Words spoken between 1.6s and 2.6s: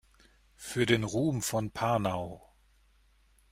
Panau!